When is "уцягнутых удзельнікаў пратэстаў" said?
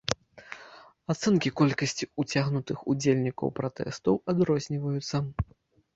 2.23-4.13